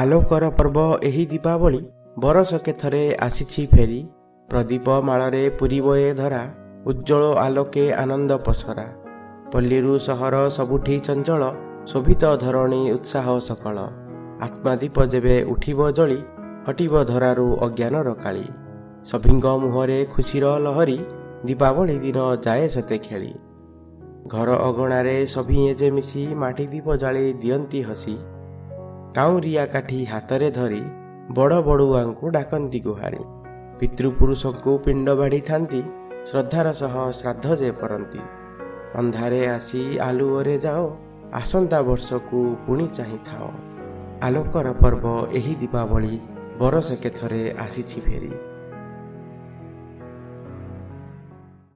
ଆଲୋକର 0.00 0.48
ପର୍ବ 0.58 0.78
ଏହି 1.02 1.22
ଦୀପାବଳି। 1.26 1.78
ବରଷକେ 2.18 2.72
ଥରେ 2.72 3.00
ଆସିଛି 3.26 3.62
ଫେରି। 3.72 4.00
ପ୍ରଦୀପ 4.48 4.86
ମାଳରେ 5.08 5.40
ପୁରିବ 5.58 5.86
ଏ 5.96 6.10
ଧରା 6.14 6.42
ଉଜ୍ଜଳ 6.86 7.22
ଆଲୋକେ 7.44 7.84
ଆନନ୍ଦ 7.92 8.32
ପସରା। 8.46 8.84
ପଲ୍ଲୀରୁ 9.52 9.94
ସହର 9.98 10.36
ସବୁଠି 10.58 10.96
ଚଞ୍ଚଳ 11.00 11.42
ଶୋଭିତ 11.86 12.22
ଧରଣୀ 12.44 12.80
ଉତ୍ସାହ 12.92 13.26
ସକଳ। 13.48 13.76
ଆତ୍ମାଦୀପ 14.46 14.96
ଯେବେ 15.06 15.36
ଉଠିବ 15.44 15.90
ଜଳି 15.90 16.20
ହଟିବ 16.66 17.04
ଧରାରୁ 17.04 17.48
ଅଜ୍ଞାନର 17.66 18.08
କାଳି। 18.22 18.46
ସଭିଙ୍କ 19.04 19.46
ମୁହଁରେ 19.58 19.98
ଖୁସିର 20.14 20.46
ଲହରୀ 20.58 20.98
ଦୀପାବଳି 21.46 21.96
ଦିନ 21.98 22.18
ଯାଏ 22.46 22.64
ସେତେ 22.68 22.98
ଖେଳି। 22.98 23.32
ଘର 24.28 24.48
ଅଗଣାରେ 24.68 25.16
ସଭିଏଁ 25.26 25.74
ଯେ 25.74 25.88
ମିଶି 25.90 26.22
ମାଟି 26.34 26.64
ଦୀପ 26.66 26.86
ଜାଳି 26.96 27.24
ଦିଅନ୍ତି 27.42 27.80
ହସି। 27.82 28.18
କାଉଁରିଆ 29.16 29.64
କାଠି 29.66 29.98
ହାତରେ 30.04 30.48
ଧରି 30.50 30.82
ବଡ଼ 31.36 31.56
ବଡ଼ୁଆଙ୍କୁ 31.68 32.24
ଡାକନ୍ତି 32.30 32.80
ଗୁହାରି 32.80 33.22
ପିତୃପୁରୁଷଙ୍କୁ 33.80 34.72
ପିଣ୍ଡ 34.84 35.08
ବାଢ଼ିଥାନ୍ତି 35.20 35.80
ଶ୍ରଦ୍ଧାର 36.28 36.68
ସହ 36.72 36.94
ଶ୍ରାଦ୍ଧ 37.20 37.46
ଯେ 37.60 37.70
କରନ୍ତି। 37.80 38.20
ଅନ୍ଧାରେ 39.00 39.40
ଆସି 39.46 39.82
ଆଲୁଅରେ 40.08 40.56
ଯାଅ 40.58 40.82
ଆସନ୍ତା 41.40 41.78
ବର୍ଷକୁ 41.82 42.40
ପୁଣି 42.66 42.86
ଚାହିଁଥାଅ। 42.98 43.48
ଆଲୋକର 44.26 44.66
ପର୍ବ 44.82 45.06
ଏହି 45.38 45.54
ଦୀପାବଳି 45.60 46.14
ବରଷକେ 46.60 47.10
ଥରେ 47.10 47.42
ଆସିଛି 47.64 47.98
ଫେରି। 48.00 48.32